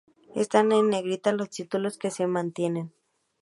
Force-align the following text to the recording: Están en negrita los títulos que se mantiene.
Están 0.33 0.71
en 0.71 0.89
negrita 0.89 1.31
los 1.31 1.51
títulos 1.51 1.99
que 1.99 2.09
se 2.09 2.25
mantiene. 2.25 2.89